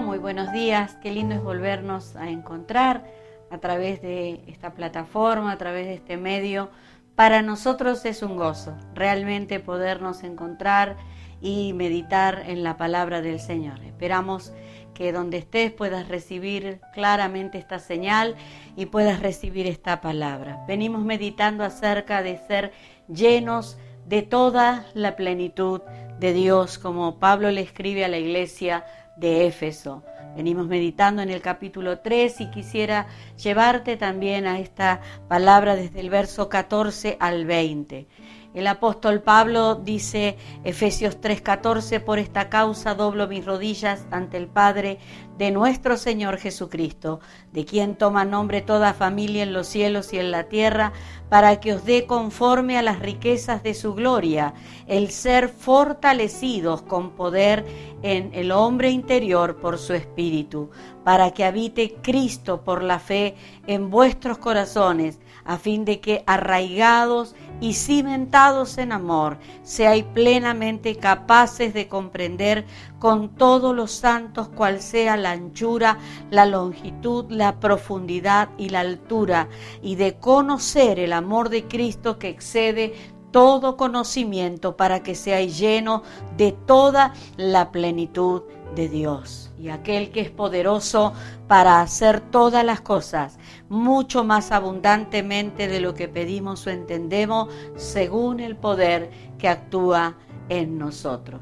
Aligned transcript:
Muy 0.00 0.18
buenos 0.18 0.52
días. 0.52 0.96
Qué 1.02 1.10
lindo 1.10 1.34
es 1.34 1.42
volvernos 1.42 2.14
a 2.14 2.30
encontrar 2.30 3.04
a 3.50 3.58
través 3.58 4.00
de 4.00 4.44
esta 4.46 4.72
plataforma, 4.74 5.50
a 5.50 5.58
través 5.58 5.86
de 5.86 5.94
este 5.94 6.16
medio. 6.16 6.70
Para 7.16 7.42
nosotros 7.42 8.04
es 8.04 8.22
un 8.22 8.36
gozo 8.36 8.76
realmente 8.94 9.58
podernos 9.58 10.22
encontrar 10.22 10.96
y 11.40 11.72
meditar 11.72 12.44
en 12.46 12.62
la 12.62 12.76
palabra 12.76 13.22
del 13.22 13.40
Señor. 13.40 13.82
Esperamos 13.82 14.52
que 14.94 15.10
donde 15.10 15.38
estés 15.38 15.72
puedas 15.72 16.06
recibir 16.06 16.80
claramente 16.94 17.58
esta 17.58 17.80
señal 17.80 18.36
y 18.76 18.86
puedas 18.86 19.20
recibir 19.20 19.66
esta 19.66 20.00
palabra. 20.00 20.64
Venimos 20.68 21.04
meditando 21.04 21.64
acerca 21.64 22.22
de 22.22 22.38
ser 22.46 22.72
llenos 23.08 23.78
de 24.06 24.22
toda 24.22 24.86
la 24.94 25.16
plenitud 25.16 25.80
de 26.20 26.32
Dios, 26.32 26.78
como 26.78 27.18
Pablo 27.18 27.50
le 27.50 27.60
escribe 27.60 28.04
a 28.04 28.08
la 28.08 28.18
iglesia 28.18 28.84
de 29.18 29.46
Éfeso. 29.46 30.02
Venimos 30.36 30.68
meditando 30.68 31.22
en 31.22 31.30
el 31.30 31.40
capítulo 31.40 31.98
3 31.98 32.40
y 32.42 32.50
quisiera 32.50 33.06
llevarte 33.42 33.96
también 33.96 34.46
a 34.46 34.60
esta 34.60 35.00
palabra 35.28 35.74
desde 35.74 36.00
el 36.00 36.10
verso 36.10 36.48
14 36.48 37.16
al 37.18 37.44
20. 37.44 38.06
El 38.54 38.66
apóstol 38.66 39.20
Pablo 39.20 39.74
dice, 39.74 40.38
Efesios 40.64 41.20
3:14, 41.20 42.00
por 42.00 42.18
esta 42.18 42.48
causa 42.48 42.94
doblo 42.94 43.28
mis 43.28 43.44
rodillas 43.44 44.06
ante 44.10 44.38
el 44.38 44.46
Padre 44.46 44.98
de 45.36 45.50
nuestro 45.50 45.98
Señor 45.98 46.38
Jesucristo, 46.38 47.20
de 47.52 47.66
quien 47.66 47.94
toma 47.94 48.24
nombre 48.24 48.62
toda 48.62 48.94
familia 48.94 49.42
en 49.42 49.52
los 49.52 49.66
cielos 49.66 50.14
y 50.14 50.18
en 50.18 50.30
la 50.30 50.44
tierra, 50.44 50.92
para 51.28 51.60
que 51.60 51.74
os 51.74 51.84
dé 51.84 52.06
conforme 52.06 52.78
a 52.78 52.82
las 52.82 53.00
riquezas 53.00 53.62
de 53.62 53.74
su 53.74 53.94
gloria, 53.94 54.54
el 54.86 55.10
ser 55.10 55.50
fortalecidos 55.50 56.80
con 56.80 57.10
poder 57.10 57.66
en 58.02 58.30
el 58.32 58.50
hombre 58.50 58.90
interior 58.90 59.56
por 59.56 59.78
su 59.78 59.92
espíritu, 59.92 60.70
para 61.04 61.32
que 61.32 61.44
habite 61.44 61.96
Cristo 62.02 62.62
por 62.62 62.82
la 62.82 62.98
fe 62.98 63.36
en 63.66 63.90
vuestros 63.90 64.38
corazones, 64.38 65.20
a 65.48 65.56
fin 65.56 65.86
de 65.86 65.98
que 65.98 66.22
arraigados 66.26 67.34
y 67.60 67.72
cimentados 67.72 68.76
en 68.76 68.92
amor, 68.92 69.38
seáis 69.62 70.04
plenamente 70.04 70.94
capaces 70.96 71.72
de 71.72 71.88
comprender 71.88 72.66
con 72.98 73.30
todos 73.30 73.74
los 73.74 73.90
santos 73.90 74.48
cual 74.50 74.82
sea 74.82 75.16
la 75.16 75.30
anchura, 75.30 75.98
la 76.30 76.44
longitud, 76.44 77.24
la 77.30 77.58
profundidad 77.58 78.50
y 78.58 78.68
la 78.68 78.80
altura, 78.80 79.48
y 79.82 79.96
de 79.96 80.18
conocer 80.18 81.00
el 81.00 81.14
amor 81.14 81.48
de 81.48 81.64
Cristo 81.66 82.18
que 82.18 82.28
excede 82.28 82.94
todo 83.30 83.78
conocimiento 83.78 84.76
para 84.76 85.02
que 85.02 85.14
seáis 85.14 85.58
llenos 85.58 86.02
de 86.36 86.52
toda 86.52 87.14
la 87.38 87.72
plenitud 87.72 88.42
de 88.74 88.88
Dios 88.90 89.47
y 89.58 89.68
aquel 89.70 90.10
que 90.10 90.20
es 90.20 90.30
poderoso 90.30 91.12
para 91.46 91.80
hacer 91.80 92.20
todas 92.20 92.64
las 92.64 92.80
cosas 92.80 93.38
mucho 93.68 94.24
más 94.24 94.52
abundantemente 94.52 95.68
de 95.68 95.80
lo 95.80 95.94
que 95.94 96.08
pedimos 96.08 96.66
o 96.66 96.70
entendemos 96.70 97.52
según 97.76 98.40
el 98.40 98.56
poder 98.56 99.10
que 99.38 99.48
actúa 99.48 100.16
en 100.48 100.78
nosotros. 100.78 101.40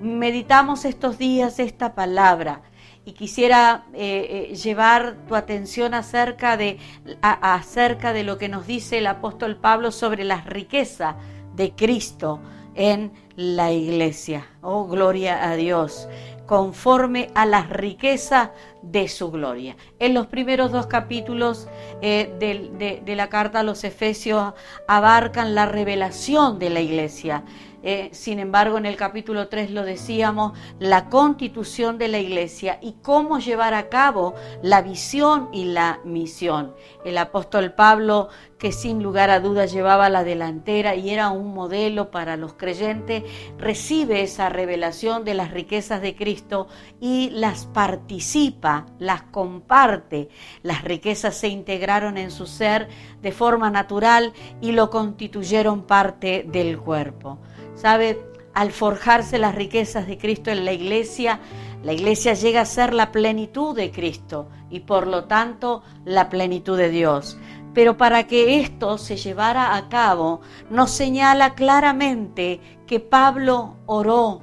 Meditamos 0.00 0.84
estos 0.84 1.18
días 1.18 1.58
esta 1.58 1.94
palabra 1.94 2.62
y 3.04 3.12
quisiera 3.12 3.86
eh, 3.94 4.48
eh, 4.50 4.54
llevar 4.56 5.16
tu 5.28 5.36
atención 5.36 5.94
acerca 5.94 6.56
de, 6.56 6.78
acerca 7.22 8.12
de 8.12 8.24
lo 8.24 8.36
que 8.36 8.48
nos 8.48 8.66
dice 8.66 8.98
el 8.98 9.06
apóstol 9.06 9.56
Pablo 9.56 9.92
sobre 9.92 10.24
las 10.24 10.44
riquezas 10.44 11.14
de 11.54 11.72
Cristo 11.74 12.40
en 12.74 13.12
la 13.36 13.72
iglesia. 13.72 14.46
Oh, 14.60 14.86
gloria 14.86 15.48
a 15.48 15.56
Dios 15.56 16.08
conforme 16.46 17.30
a 17.34 17.44
las 17.44 17.68
riquezas 17.68 18.50
de 18.82 19.08
su 19.08 19.30
gloria. 19.30 19.76
En 19.98 20.14
los 20.14 20.26
primeros 20.26 20.72
dos 20.72 20.86
capítulos 20.86 21.68
eh, 22.02 22.32
de, 22.38 23.16
la 23.16 23.28
carta 23.28 23.60
a 23.60 23.62
los 23.62 23.84
Efesios 23.84 24.54
abarcan 24.86 25.54
la 25.54 25.66
revelación 25.66 26.58
de 26.58 26.70
la 26.70 26.80
iglesia. 26.80 27.44
Eh, 27.88 28.08
sin 28.10 28.40
embargo, 28.40 28.78
en 28.78 28.84
el 28.84 28.96
capítulo 28.96 29.46
3 29.46 29.70
lo 29.70 29.84
decíamos, 29.84 30.58
la 30.80 31.08
constitución 31.08 31.98
de 31.98 32.08
la 32.08 32.18
iglesia 32.18 32.80
y 32.82 32.94
cómo 33.00 33.38
llevar 33.38 33.74
a 33.74 33.88
cabo 33.88 34.34
la 34.60 34.82
visión 34.82 35.50
y 35.52 35.66
la 35.66 36.00
misión. 36.04 36.74
El 37.04 37.16
apóstol 37.16 37.74
Pablo, 37.74 38.28
que 38.58 38.72
sin 38.72 39.04
lugar 39.04 39.30
a 39.30 39.38
dudas 39.38 39.70
llevaba 39.70 40.08
la 40.08 40.24
delantera 40.24 40.96
y 40.96 41.10
era 41.10 41.30
un 41.30 41.54
modelo 41.54 42.10
para 42.10 42.36
los 42.36 42.54
creyentes, 42.54 43.22
recibe 43.56 44.22
esa 44.22 44.48
revelación 44.48 45.24
de 45.24 45.34
las 45.34 45.52
riquezas 45.52 46.02
de 46.02 46.16
Cristo 46.16 46.66
y 47.00 47.30
las 47.30 47.66
participa, 47.66 48.86
las 48.98 49.22
comparte. 49.22 50.28
Las 50.64 50.82
riquezas 50.82 51.36
se 51.36 51.46
integraron 51.46 52.18
en 52.18 52.32
su 52.32 52.48
ser 52.48 52.88
de 53.22 53.30
forma 53.30 53.70
natural 53.70 54.32
y 54.60 54.72
lo 54.72 54.90
constituyeron 54.90 55.82
parte 55.82 56.44
del 56.48 56.80
cuerpo. 56.80 57.38
¿Sabe? 57.76 58.20
Al 58.54 58.72
forjarse 58.72 59.38
las 59.38 59.54
riquezas 59.54 60.06
de 60.06 60.16
Cristo 60.16 60.50
en 60.50 60.64
la 60.64 60.72
iglesia, 60.72 61.40
la 61.82 61.92
iglesia 61.92 62.32
llega 62.32 62.62
a 62.62 62.64
ser 62.64 62.94
la 62.94 63.12
plenitud 63.12 63.76
de 63.76 63.92
Cristo 63.92 64.48
y 64.70 64.80
por 64.80 65.06
lo 65.06 65.24
tanto 65.24 65.82
la 66.04 66.30
plenitud 66.30 66.76
de 66.76 66.88
Dios. 66.88 67.38
Pero 67.74 67.98
para 67.98 68.26
que 68.26 68.60
esto 68.60 68.96
se 68.96 69.16
llevara 69.16 69.76
a 69.76 69.90
cabo, 69.90 70.40
nos 70.70 70.90
señala 70.90 71.54
claramente 71.54 72.60
que 72.86 72.98
Pablo 72.98 73.76
oró. 73.84 74.40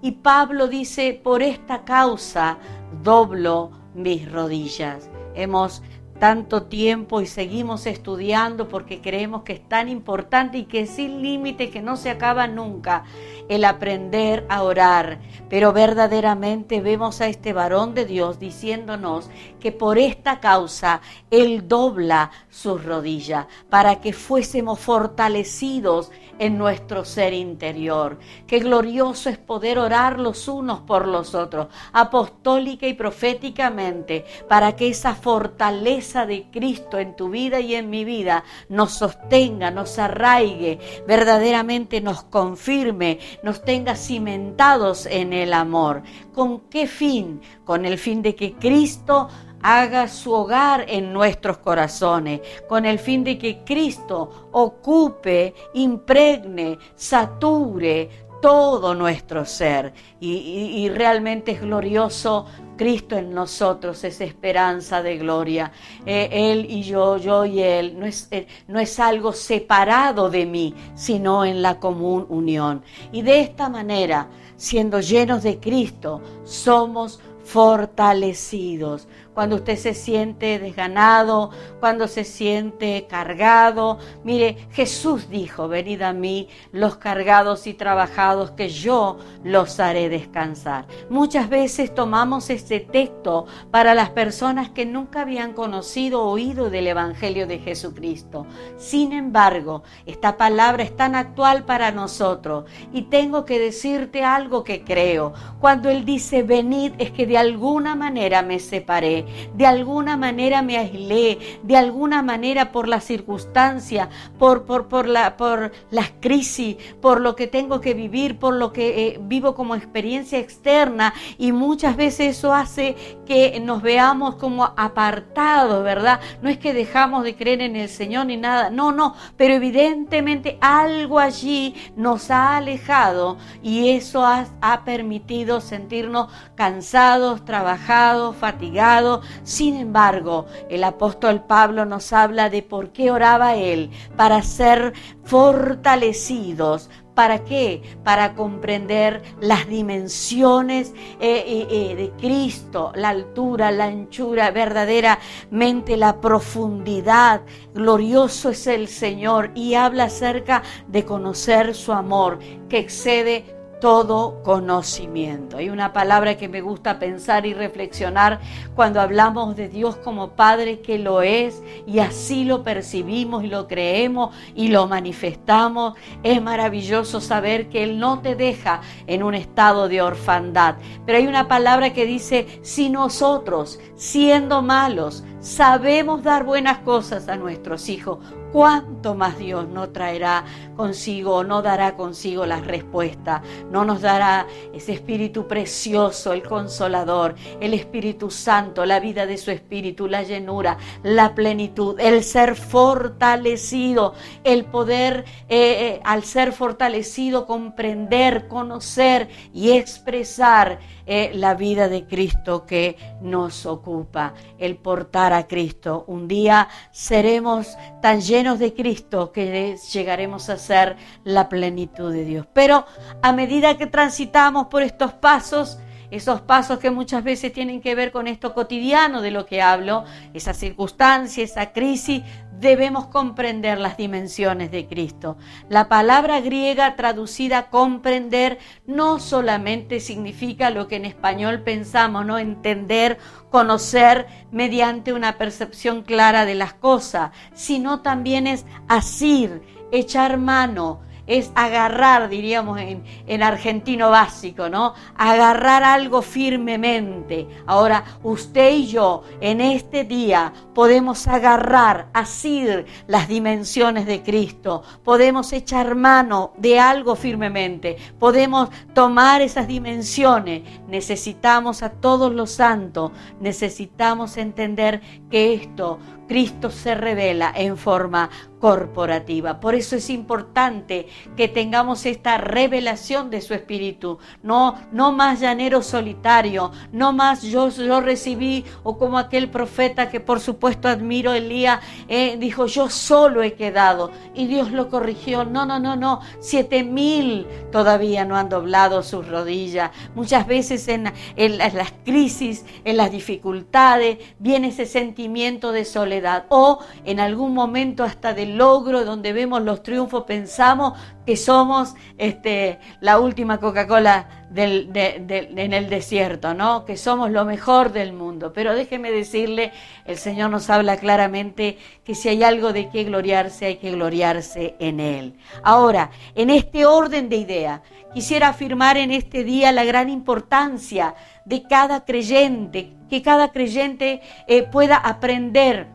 Y 0.00 0.12
Pablo 0.12 0.66
dice, 0.66 1.20
por 1.22 1.42
esta 1.42 1.84
causa 1.84 2.56
doblo 3.02 3.70
mis 3.94 4.30
rodillas. 4.32 5.10
Hemos 5.34 5.82
tanto 6.18 6.64
tiempo 6.64 7.20
y 7.20 7.26
seguimos 7.26 7.86
estudiando 7.86 8.68
porque 8.68 9.00
creemos 9.00 9.42
que 9.42 9.54
es 9.54 9.68
tan 9.68 9.88
importante 9.88 10.58
y 10.58 10.64
que 10.64 10.80
es 10.80 10.90
sin 10.90 11.22
límite, 11.22 11.70
que 11.70 11.82
no 11.82 11.96
se 11.96 12.10
acaba 12.10 12.46
nunca 12.46 13.04
el 13.48 13.64
aprender 13.64 14.46
a 14.48 14.62
orar. 14.62 15.18
Pero 15.48 15.72
verdaderamente 15.72 16.80
vemos 16.80 17.20
a 17.20 17.28
este 17.28 17.52
varón 17.52 17.94
de 17.94 18.04
Dios 18.04 18.38
diciéndonos 18.38 19.28
que 19.60 19.72
por 19.72 19.98
esta 19.98 20.40
causa 20.40 21.00
Él 21.30 21.68
dobla 21.68 22.30
sus 22.48 22.84
rodillas 22.84 23.46
para 23.68 24.00
que 24.00 24.12
fuésemos 24.12 24.80
fortalecidos 24.80 26.10
en 26.38 26.58
nuestro 26.58 27.04
ser 27.04 27.32
interior. 27.32 28.18
Qué 28.46 28.58
glorioso 28.58 29.30
es 29.30 29.38
poder 29.38 29.78
orar 29.78 30.18
los 30.18 30.48
unos 30.48 30.80
por 30.80 31.06
los 31.06 31.34
otros, 31.34 31.68
apostólica 31.92 32.86
y 32.86 32.94
proféticamente, 32.94 34.24
para 34.48 34.74
que 34.76 34.88
esa 34.88 35.14
fortaleza 35.14 36.03
de 36.04 36.50
Cristo 36.50 36.98
en 36.98 37.16
tu 37.16 37.30
vida 37.30 37.60
y 37.60 37.74
en 37.74 37.88
mi 37.88 38.04
vida 38.04 38.44
nos 38.68 38.92
sostenga, 38.92 39.70
nos 39.70 39.98
arraigue, 39.98 40.78
verdaderamente 41.06 42.00
nos 42.02 42.24
confirme, 42.24 43.18
nos 43.42 43.64
tenga 43.64 43.96
cimentados 43.96 45.06
en 45.06 45.32
el 45.32 45.54
amor. 45.54 46.02
¿Con 46.34 46.68
qué 46.68 46.86
fin? 46.86 47.40
Con 47.64 47.86
el 47.86 47.98
fin 47.98 48.20
de 48.20 48.34
que 48.34 48.52
Cristo 48.52 49.28
haga 49.62 50.08
su 50.08 50.30
hogar 50.30 50.84
en 50.88 51.10
nuestros 51.10 51.56
corazones, 51.56 52.42
con 52.68 52.84
el 52.84 52.98
fin 52.98 53.24
de 53.24 53.38
que 53.38 53.64
Cristo 53.64 54.50
ocupe, 54.52 55.54
impregne, 55.72 56.76
sature 56.94 58.23
todo 58.44 58.94
nuestro 58.94 59.46
ser. 59.46 59.94
Y, 60.20 60.86
realmente 60.90 61.52
es 61.52 61.62
glorioso 61.62 62.44
Cristo 62.76 63.16
en 63.16 63.32
nosotros, 63.32 64.04
es 64.04 64.20
esperanza 64.20 65.02
de 65.02 65.16
gloria. 65.16 65.72
Eh, 66.04 66.28
él 66.30 66.66
y 66.68 66.82
yo, 66.82 67.16
yo 67.16 67.46
y 67.46 67.62
Él, 67.62 67.98
no 67.98 68.04
es, 68.04 68.28
eh, 68.30 68.46
no 68.68 68.78
es 68.80 69.00
algo 69.00 69.32
separado 69.32 70.28
de 70.28 70.44
mí, 70.44 70.74
sino 70.94 71.46
en 71.46 71.62
la 71.62 71.80
común 71.80 72.26
unión. 72.28 72.82
Y 73.12 73.22
de 73.22 73.40
esta 73.40 73.70
manera, 73.70 74.28
siendo 74.56 75.00
llenos 75.00 75.42
de 75.42 75.58
Cristo, 75.58 76.20
somos 76.44 77.20
fortalecidos. 77.44 79.06
Cuando 79.34 79.56
usted 79.56 79.76
se 79.76 79.94
siente 79.94 80.60
desganado, 80.60 81.50
cuando 81.80 82.06
se 82.06 82.22
siente 82.22 83.06
cargado. 83.08 83.98
Mire, 84.22 84.68
Jesús 84.70 85.28
dijo, 85.28 85.66
venid 85.66 86.02
a 86.02 86.12
mí 86.12 86.48
los 86.70 86.96
cargados 86.96 87.66
y 87.66 87.74
trabajados, 87.74 88.52
que 88.52 88.68
yo 88.68 89.18
los 89.42 89.80
haré 89.80 90.08
descansar. 90.08 90.86
Muchas 91.10 91.48
veces 91.48 91.92
tomamos 91.92 92.48
este 92.48 92.78
texto 92.78 93.46
para 93.72 93.94
las 93.94 94.10
personas 94.10 94.70
que 94.70 94.86
nunca 94.86 95.22
habían 95.22 95.52
conocido 95.52 96.22
o 96.22 96.30
oído 96.30 96.70
del 96.70 96.86
Evangelio 96.86 97.48
de 97.48 97.58
Jesucristo. 97.58 98.46
Sin 98.78 99.12
embargo, 99.12 99.82
esta 100.06 100.36
palabra 100.36 100.84
es 100.84 100.96
tan 100.96 101.16
actual 101.16 101.64
para 101.64 101.90
nosotros 101.90 102.66
y 102.92 103.02
tengo 103.02 103.44
que 103.44 103.58
decirte 103.58 104.22
algo 104.22 104.62
que 104.62 104.84
creo. 104.84 105.32
Cuando 105.60 105.90
Él 105.90 106.04
dice 106.04 106.44
venid 106.44 106.92
es 106.98 107.10
que 107.10 107.26
de 107.26 107.33
alguna 107.36 107.94
manera 107.94 108.42
me 108.42 108.58
separé 108.58 109.24
de 109.54 109.66
alguna 109.66 110.16
manera 110.16 110.62
me 110.62 110.78
aislé, 110.78 111.38
de 111.62 111.76
alguna 111.76 112.22
manera 112.22 112.72
por 112.72 112.88
la 112.88 113.00
circunstancia, 113.00 114.08
por, 114.38 114.64
por, 114.64 114.88
por, 114.88 115.06
la, 115.06 115.36
por 115.36 115.72
las 115.90 116.12
crisis, 116.20 116.76
por 117.00 117.20
lo 117.20 117.36
que 117.36 117.46
tengo 117.46 117.80
que 117.80 117.94
vivir, 117.94 118.38
por 118.38 118.54
lo 118.54 118.72
que 118.72 119.06
eh, 119.06 119.18
vivo 119.20 119.54
como 119.54 119.74
experiencia 119.74 120.38
externa 120.38 121.14
y 121.38 121.52
muchas 121.52 121.96
veces 121.96 122.38
eso 122.38 122.52
hace 122.52 122.96
que 123.26 123.60
nos 123.60 123.82
veamos 123.82 124.36
como 124.36 124.64
apartados, 124.76 125.84
¿verdad? 125.84 126.20
No 126.42 126.48
es 126.48 126.58
que 126.58 126.74
dejamos 126.74 127.24
de 127.24 127.36
creer 127.36 127.62
en 127.62 127.76
el 127.76 127.88
Señor 127.88 128.26
ni 128.26 128.36
nada, 128.36 128.70
no, 128.70 128.92
no, 128.92 129.14
pero 129.36 129.54
evidentemente 129.54 130.58
algo 130.60 131.18
allí 131.18 131.74
nos 131.96 132.30
ha 132.30 132.56
alejado 132.56 133.36
y 133.62 133.90
eso 133.90 134.24
ha, 134.24 134.46
ha 134.60 134.84
permitido 134.84 135.60
sentirnos 135.60 136.28
cansados, 136.54 137.23
trabajados, 137.44 138.36
fatigados. 138.36 139.24
Sin 139.42 139.76
embargo, 139.76 140.46
el 140.68 140.84
apóstol 140.84 141.42
Pablo 141.42 141.84
nos 141.84 142.12
habla 142.12 142.50
de 142.50 142.62
por 142.62 142.90
qué 142.90 143.10
oraba 143.10 143.56
él, 143.56 143.90
para 144.16 144.42
ser 144.42 144.92
fortalecidos, 145.24 146.90
¿Para 147.14 147.44
qué? 147.44 147.80
Para 148.02 148.34
comprender 148.34 149.22
las 149.40 149.68
dimensiones 149.68 150.92
eh, 151.20 151.44
eh, 151.46 151.66
eh, 151.70 151.94
de 151.94 152.10
Cristo, 152.20 152.90
la 152.96 153.10
altura, 153.10 153.70
la 153.70 153.84
anchura, 153.84 154.50
verdaderamente 154.50 155.96
la 155.96 156.20
profundidad. 156.20 157.42
Glorioso 157.72 158.50
es 158.50 158.66
el 158.66 158.88
Señor 158.88 159.52
y 159.54 159.74
habla 159.74 160.04
acerca 160.04 160.64
de 160.88 161.04
conocer 161.04 161.76
su 161.76 161.92
amor 161.92 162.40
que 162.68 162.78
excede 162.78 163.53
todo 163.84 164.42
conocimiento. 164.42 165.58
Hay 165.58 165.68
una 165.68 165.92
palabra 165.92 166.38
que 166.38 166.48
me 166.48 166.62
gusta 166.62 166.98
pensar 166.98 167.44
y 167.44 167.52
reflexionar 167.52 168.40
cuando 168.74 168.98
hablamos 168.98 169.56
de 169.56 169.68
Dios 169.68 169.96
como 169.96 170.30
Padre 170.30 170.80
que 170.80 170.98
lo 170.98 171.20
es 171.20 171.62
y 171.86 171.98
así 171.98 172.44
lo 172.44 172.62
percibimos 172.62 173.44
y 173.44 173.48
lo 173.48 173.68
creemos 173.68 174.34
y 174.54 174.68
lo 174.68 174.86
manifestamos. 174.86 175.98
Es 176.22 176.40
maravilloso 176.40 177.20
saber 177.20 177.68
que 177.68 177.82
Él 177.82 177.98
no 177.98 178.20
te 178.20 178.36
deja 178.36 178.80
en 179.06 179.22
un 179.22 179.34
estado 179.34 179.86
de 179.86 180.00
orfandad. 180.00 180.76
Pero 181.04 181.18
hay 181.18 181.26
una 181.26 181.46
palabra 181.46 181.92
que 181.92 182.06
dice, 182.06 182.60
si 182.62 182.88
nosotros, 182.88 183.78
siendo 183.96 184.62
malos, 184.62 185.24
sabemos 185.40 186.22
dar 186.22 186.44
buenas 186.44 186.78
cosas 186.78 187.28
a 187.28 187.36
nuestros 187.36 187.90
hijos, 187.90 188.20
cuánto 188.54 189.16
más 189.16 189.36
Dios 189.36 189.66
no 189.66 189.88
traerá 189.88 190.44
consigo, 190.76 191.42
no 191.42 191.60
dará 191.60 191.96
consigo 191.96 192.46
la 192.46 192.60
respuesta, 192.60 193.42
no 193.72 193.84
nos 193.84 194.00
dará 194.00 194.46
ese 194.72 194.92
Espíritu 194.92 195.48
precioso, 195.48 196.32
el 196.32 196.44
consolador, 196.44 197.34
el 197.60 197.74
Espíritu 197.74 198.30
Santo, 198.30 198.86
la 198.86 199.00
vida 199.00 199.26
de 199.26 199.38
su 199.38 199.50
Espíritu, 199.50 200.06
la 200.06 200.22
llenura, 200.22 200.78
la 201.02 201.34
plenitud, 201.34 201.98
el 201.98 202.22
ser 202.22 202.54
fortalecido, 202.54 204.14
el 204.44 204.66
poder 204.66 205.24
eh, 205.48 205.96
eh, 205.96 206.00
al 206.04 206.22
ser 206.22 206.52
fortalecido 206.52 207.46
comprender, 207.46 208.46
conocer 208.46 209.30
y 209.52 209.72
expresar 209.72 210.78
eh, 211.06 211.32
la 211.34 211.54
vida 211.54 211.88
de 211.88 212.06
Cristo 212.06 212.64
que 212.66 212.96
nos 213.20 213.66
ocupa, 213.66 214.32
el 214.58 214.76
portar 214.76 215.32
a 215.32 215.48
Cristo. 215.48 216.04
Un 216.06 216.28
día 216.28 216.68
seremos 216.92 217.76
tan 218.00 218.20
llenos 218.20 218.43
de 218.52 218.74
Cristo 218.74 219.32
que 219.32 219.76
llegaremos 219.92 220.50
a 220.50 220.58
ser 220.58 220.96
la 221.24 221.48
plenitud 221.48 222.12
de 222.12 222.24
Dios. 222.24 222.46
Pero 222.52 222.84
a 223.22 223.32
medida 223.32 223.78
que 223.78 223.86
transitamos 223.86 224.66
por 224.66 224.82
estos 224.82 225.14
pasos, 225.14 225.78
esos 226.14 226.40
pasos 226.40 226.78
que 226.78 226.90
muchas 226.90 227.24
veces 227.24 227.52
tienen 227.52 227.80
que 227.80 227.94
ver 227.94 228.12
con 228.12 228.26
esto 228.26 228.54
cotidiano 228.54 229.20
de 229.20 229.30
lo 229.30 229.46
que 229.46 229.62
hablo, 229.62 230.04
esa 230.32 230.54
circunstancia, 230.54 231.42
esa 231.42 231.72
crisis, 231.72 232.22
debemos 232.60 233.06
comprender 233.06 233.78
las 233.78 233.96
dimensiones 233.96 234.70
de 234.70 234.86
Cristo. 234.86 235.36
La 235.68 235.88
palabra 235.88 236.40
griega 236.40 236.96
traducida 236.96 237.68
comprender 237.68 238.58
no 238.86 239.18
solamente 239.18 240.00
significa 240.00 240.70
lo 240.70 240.88
que 240.88 240.96
en 240.96 241.04
español 241.04 241.62
pensamos, 241.62 242.24
no 242.24 242.38
entender, 242.38 243.18
conocer 243.50 244.26
mediante 244.50 245.12
una 245.12 245.36
percepción 245.36 246.02
clara 246.02 246.46
de 246.46 246.54
las 246.54 246.74
cosas, 246.74 247.32
sino 247.54 248.00
también 248.00 248.46
es 248.46 248.64
asir, 248.88 249.62
echar 249.90 250.38
mano, 250.38 251.00
es 251.26 251.50
agarrar, 251.54 252.28
diríamos 252.28 252.78
en, 252.80 253.42
argentino 253.42 254.10
básico, 254.10 254.68
¿no? 254.68 254.94
Agarrar 255.16 255.82
algo 255.82 256.22
firmemente. 256.22 257.46
Ahora, 257.66 258.04
usted 258.22 258.72
y 258.72 258.86
yo 258.86 259.22
en 259.40 259.60
este 259.60 260.04
día 260.04 260.52
podemos 260.74 261.26
agarrar, 261.26 262.08
asir 262.12 262.86
las 263.06 263.28
dimensiones 263.28 264.06
de 264.06 264.22
Cristo, 264.22 264.82
podemos 265.02 265.52
echar 265.52 265.94
mano 265.94 266.52
de 266.56 266.78
algo 266.78 267.16
firmemente, 267.16 267.96
podemos 268.18 268.70
tomar 268.94 269.42
esas 269.42 269.66
dimensiones. 269.66 270.62
Necesitamos 270.88 271.82
a 271.82 271.90
todos 271.90 272.32
los 272.32 272.50
santos, 272.50 273.12
necesitamos 273.40 274.36
entender 274.36 275.00
que 275.30 275.54
esto 275.54 275.98
Cristo 276.26 276.70
se 276.70 276.94
revela 276.94 277.52
en 277.54 277.76
forma 277.76 278.30
corporativa. 278.64 279.60
Por 279.60 279.74
eso 279.74 279.94
es 279.94 280.08
importante 280.08 281.06
que 281.36 281.48
tengamos 281.48 282.06
esta 282.06 282.38
revelación 282.38 283.28
de 283.28 283.42
su 283.42 283.52
espíritu. 283.52 284.18
No, 284.42 284.76
no 284.90 285.12
más 285.12 285.40
llanero 285.40 285.82
solitario, 285.82 286.72
no 286.90 287.12
más 287.12 287.42
yo, 287.42 287.68
yo 287.68 288.00
recibí 288.00 288.64
o 288.82 288.96
como 288.96 289.18
aquel 289.18 289.50
profeta 289.50 290.08
que 290.08 290.18
por 290.18 290.40
supuesto 290.40 290.88
admiro, 290.88 291.34
Elías, 291.34 291.80
eh, 292.08 292.38
dijo 292.38 292.64
yo 292.64 292.88
solo 292.88 293.42
he 293.42 293.52
quedado 293.52 294.12
y 294.34 294.46
Dios 294.46 294.72
lo 294.72 294.88
corrigió. 294.88 295.44
No, 295.44 295.66
no, 295.66 295.78
no, 295.78 295.94
no. 295.94 296.22
Siete 296.40 296.84
mil 296.84 297.46
todavía 297.70 298.24
no 298.24 298.34
han 298.34 298.48
doblado 298.48 299.02
sus 299.02 299.28
rodillas. 299.28 299.90
Muchas 300.14 300.46
veces 300.46 300.88
en, 300.88 301.12
en 301.36 301.58
las 301.58 301.92
crisis, 302.02 302.64
en 302.86 302.96
las 302.96 303.12
dificultades, 303.12 304.16
viene 304.38 304.68
ese 304.68 304.86
sentimiento 304.86 305.70
de 305.70 305.84
soledad 305.84 306.46
o 306.48 306.78
en 307.04 307.20
algún 307.20 307.52
momento 307.52 308.04
hasta 308.04 308.32
del 308.32 308.53
logro 308.56 309.04
donde 309.04 309.32
vemos 309.32 309.62
los 309.62 309.82
triunfos 309.82 310.24
pensamos 310.24 310.98
que 311.26 311.36
somos 311.36 311.94
este, 312.18 312.78
la 313.00 313.18
última 313.18 313.58
Coca-Cola 313.58 314.28
en 314.54 315.72
el 315.72 315.88
desierto, 315.88 316.54
¿no? 316.54 316.84
Que 316.84 316.96
somos 316.96 317.30
lo 317.30 317.44
mejor 317.44 317.92
del 317.92 318.12
mundo. 318.12 318.52
Pero 318.52 318.74
déjeme 318.74 319.10
decirle, 319.10 319.72
el 320.04 320.16
Señor 320.16 320.50
nos 320.50 320.70
habla 320.70 320.96
claramente 320.96 321.78
que 322.04 322.14
si 322.14 322.28
hay 322.28 322.42
algo 322.42 322.72
de 322.72 322.88
qué 322.88 323.04
gloriarse, 323.04 323.66
hay 323.66 323.76
que 323.76 323.90
gloriarse 323.90 324.76
en 324.78 325.00
Él. 325.00 325.36
Ahora, 325.62 326.10
en 326.34 326.50
este 326.50 326.86
orden 326.86 327.28
de 327.28 327.36
idea, 327.36 327.82
quisiera 328.12 328.48
afirmar 328.48 328.96
en 328.96 329.10
este 329.10 329.44
día 329.44 329.72
la 329.72 329.84
gran 329.84 330.08
importancia 330.08 331.14
de 331.44 331.64
cada 331.64 332.04
creyente, 332.04 332.92
que 333.10 333.22
cada 333.22 333.50
creyente 333.50 334.20
eh, 334.46 334.62
pueda 334.62 334.96
aprender 334.96 335.88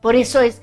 por 0.00 0.16
eso 0.16 0.40
es, 0.40 0.62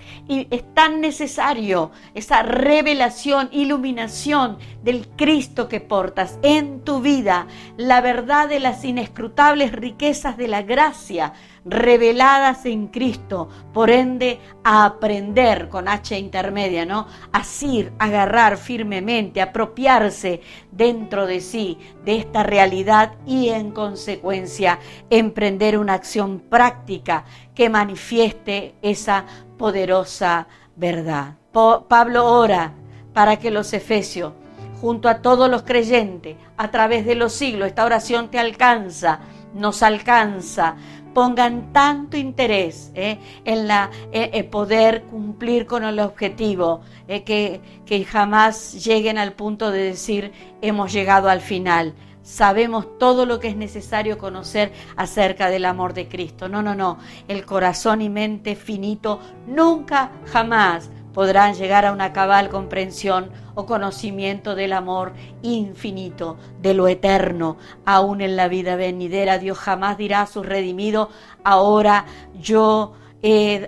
tan 0.73 1.01
necesario 1.01 1.91
esa 2.15 2.41
revelación, 2.43 3.49
iluminación 3.51 4.57
del 4.87 5.09
Cristo 5.17 5.67
que 5.67 5.81
portas 5.81 6.39
en 6.43 6.79
tu 6.79 7.01
vida, 7.01 7.47
la 7.75 7.99
verdad 7.99 8.47
de 8.47 8.61
las 8.61 8.85
inescrutables 8.85 9.73
riquezas 9.73 10.37
de 10.37 10.47
la 10.47 10.61
gracia 10.61 11.33
reveladas 11.65 12.65
en 12.65 12.87
Cristo, 12.87 13.49
por 13.73 13.89
ende 13.89 14.39
a 14.63 14.85
aprender 14.85 15.67
con 15.67 15.89
H 15.89 16.17
intermedia, 16.17 16.85
¿no? 16.85 17.05
Asir, 17.33 17.91
agarrar 17.99 18.55
firmemente, 18.55 19.41
apropiarse 19.41 20.39
dentro 20.71 21.25
de 21.25 21.41
sí 21.41 21.77
de 22.05 22.15
esta 22.15 22.43
realidad 22.43 23.11
y 23.25 23.49
en 23.49 23.71
consecuencia 23.71 24.79
emprender 25.09 25.77
una 25.77 25.95
acción 25.95 26.39
práctica 26.39 27.25
que 27.53 27.69
manifieste 27.69 28.75
esa 28.81 29.25
poderosa 29.57 30.47
verdad. 30.77 31.35
Pablo 31.51 32.25
ora 32.31 32.71
para 33.13 33.35
que 33.35 33.51
los 33.51 33.73
efesios, 33.73 34.31
junto 34.81 35.09
a 35.09 35.21
todos 35.21 35.49
los 35.49 35.63
creyentes, 35.63 36.37
a 36.57 36.71
través 36.71 37.05
de 37.05 37.15
los 37.15 37.33
siglos, 37.33 37.67
esta 37.67 37.85
oración 37.85 38.29
te 38.29 38.39
alcanza, 38.39 39.19
nos 39.53 39.83
alcanza 39.83 40.75
pongan 41.17 41.73
tanto 41.73 42.15
interés 42.15 42.91
eh, 42.93 43.17
en 43.43 43.67
la, 43.67 43.89
eh, 44.11 44.29
eh, 44.33 44.43
poder 44.43 45.01
cumplir 45.05 45.65
con 45.65 45.83
el 45.83 45.99
objetivo, 45.99 46.81
que, 47.07 47.59
que 47.87 48.05
jamás 48.05 48.85
lleguen 48.85 49.17
al 49.17 49.33
punto 49.33 49.71
de 49.71 49.81
decir 49.81 50.31
hemos 50.61 50.93
llegado 50.93 51.27
al 51.27 51.41
final 51.41 51.95
sabemos 52.21 52.99
todo 52.99 53.25
lo 53.25 53.39
que 53.39 53.47
es 53.47 53.55
necesario 53.55 54.19
conocer 54.19 54.71
acerca 54.95 55.49
del 55.49 55.65
amor 55.65 55.93
de 55.93 56.09
Cristo. 56.09 56.49
No, 56.49 56.61
no, 56.61 56.75
no. 56.75 56.97
El 57.29 57.45
corazón 57.45 58.01
y 58.01 58.09
mente 58.09 58.55
finito 58.55 59.21
nunca, 59.47 60.11
jamás 60.25 60.91
podrán 61.17 61.55
llegar 61.55 61.83
a 61.83 61.93
una 61.93 62.13
cabal 62.13 62.47
comprensión 62.49 63.31
o 63.55 63.65
conocimiento 63.65 64.53
del 64.53 64.71
amor 64.71 65.13
infinito, 65.41 66.37
de 66.61 66.75
lo 66.75 66.87
eterno, 66.87 67.57
aún 67.85 68.21
en 68.21 68.35
la 68.35 68.47
vida 68.47 68.75
venidera. 68.75 69.39
Dios 69.39 69.57
jamás 69.57 69.97
dirá 69.97 70.21
a 70.21 70.27
sus 70.27 70.45
redimidos, 70.45 71.07
ahora 71.43 72.05
yo 72.39 72.93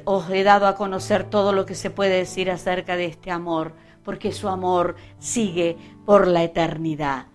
os 0.05 0.29
he 0.29 0.43
dado 0.43 0.67
a 0.67 0.75
conocer 0.75 1.23
todo 1.23 1.51
lo 1.51 1.65
que 1.65 1.73
se 1.73 1.89
puede 1.89 2.17
decir 2.17 2.51
acerca 2.51 2.95
de 2.95 3.05
este 3.05 3.31
amor, 3.31 3.73
porque 4.03 4.31
su 4.31 4.47
amor 4.47 4.95
sigue 5.17 5.75
por 6.05 6.27
la 6.27 6.43
eternidad. 6.43 7.25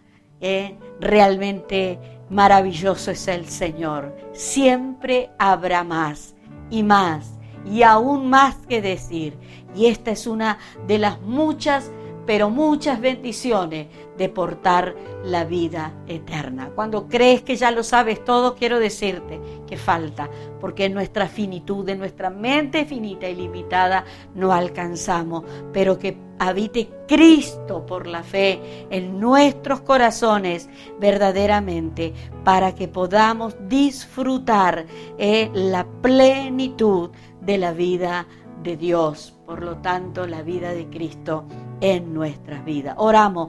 ¿eh? 0.40 0.78
Realmente 1.00 1.98
maravilloso 2.30 3.10
es 3.10 3.26
el 3.26 3.48
Señor. 3.48 4.14
Siempre 4.32 5.32
habrá 5.40 5.82
más 5.82 6.36
y 6.70 6.84
más 6.84 7.33
y 7.64 7.82
aún 7.82 8.30
más 8.30 8.56
que 8.68 8.82
decir. 8.82 9.36
Y 9.74 9.86
esta 9.86 10.10
es 10.10 10.26
una 10.26 10.58
de 10.86 10.98
las 10.98 11.20
muchas, 11.20 11.90
pero 12.26 12.50
muchas 12.50 13.00
bendiciones 13.00 13.88
de 14.16 14.28
portar 14.28 14.94
la 15.24 15.44
vida 15.44 15.92
eterna. 16.06 16.70
Cuando 16.74 17.08
crees 17.08 17.42
que 17.42 17.56
ya 17.56 17.70
lo 17.70 17.82
sabes 17.82 18.24
todo, 18.24 18.54
quiero 18.54 18.78
decirte 18.78 19.40
que 19.66 19.76
falta, 19.76 20.30
porque 20.60 20.84
en 20.84 20.94
nuestra 20.94 21.26
finitud, 21.26 21.88
en 21.88 21.98
nuestra 21.98 22.30
mente 22.30 22.84
finita 22.84 23.28
y 23.28 23.34
limitada, 23.34 24.04
no 24.34 24.52
alcanzamos, 24.52 25.44
pero 25.72 25.98
que 25.98 26.16
habite 26.38 26.90
Cristo 27.08 27.86
por 27.86 28.06
la 28.06 28.22
fe 28.22 28.86
en 28.90 29.20
nuestros 29.20 29.80
corazones 29.80 30.68
verdaderamente, 31.00 32.12
para 32.44 32.74
que 32.74 32.88
podamos 32.88 33.56
disfrutar 33.68 34.86
eh, 35.18 35.50
la 35.54 35.86
plenitud 36.02 37.10
de 37.44 37.58
la 37.58 37.72
vida 37.72 38.26
de 38.62 38.76
Dios, 38.76 39.34
por 39.46 39.62
lo 39.62 39.76
tanto 39.76 40.26
la 40.26 40.42
vida 40.42 40.72
de 40.72 40.88
Cristo 40.88 41.44
en 41.80 42.14
nuestras 42.14 42.64
vidas. 42.64 42.94
Oramos, 42.98 43.48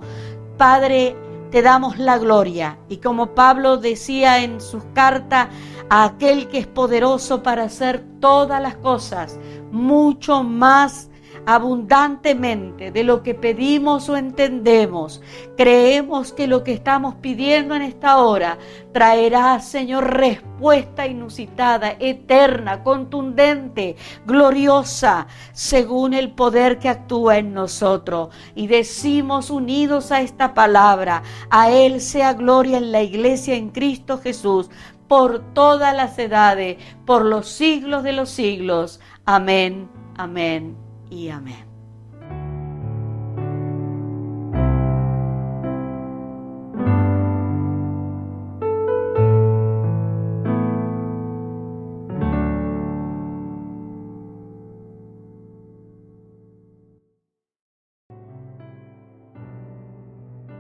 Padre, 0.58 1.16
te 1.52 1.62
damos 1.62 1.98
la 1.98 2.18
gloria. 2.18 2.78
Y 2.90 2.98
como 2.98 3.28
Pablo 3.28 3.78
decía 3.78 4.44
en 4.44 4.60
sus 4.60 4.84
cartas, 4.94 5.48
a 5.90 6.06
aquel 6.06 6.48
que 6.48 6.58
es 6.58 6.68
poderoso 6.68 7.44
para 7.44 7.64
hacer 7.64 8.04
todas 8.20 8.62
las 8.62 8.76
cosas, 8.78 9.40
mucho 9.72 10.44
más 10.44 11.10
abundantemente 11.46 12.92
de 12.92 13.04
lo 13.04 13.22
que 13.24 13.34
pedimos 13.34 14.10
o 14.10 14.18
entendemos. 14.18 15.22
Creemos 15.58 16.34
que 16.34 16.48
lo 16.48 16.64
que 16.64 16.74
estamos 16.74 17.16
pidiendo 17.16 17.76
en 17.76 17.84
esta 17.84 18.18
hora 18.18 18.58
traerá, 18.92 19.60
Señor, 19.60 20.16
respuesta 20.16 21.06
inusitada, 21.08 21.96
eterna, 22.00 22.84
contundente, 22.84 23.96
gloriosa, 24.26 25.28
según 25.54 26.14
el 26.14 26.32
poder 26.32 26.80
que 26.80 26.90
actúa 26.90 27.38
en 27.38 27.54
nosotros. 27.54 28.30
Y 28.56 28.68
decimos 28.68 29.50
unidos 29.50 30.12
a 30.12 30.22
esta 30.22 30.54
palabra, 30.54 31.24
a 31.50 31.72
Él 31.72 32.02
sea 32.02 32.34
gloria 32.34 32.78
en 32.78 32.92
la 32.92 33.04
iglesia 33.04 33.56
en 33.56 33.70
Cristo 33.70 34.18
Jesús 34.18 34.70
por 35.08 35.54
todas 35.54 35.96
las 35.96 36.18
edades, 36.18 36.78
por 37.06 37.26
los 37.26 37.48
siglos 37.48 38.04
de 38.04 38.14
los 38.14 38.30
siglos. 38.30 39.00
Amén, 39.26 39.88
amén 40.18 40.85
y 41.10 41.30
amén. 41.30 41.75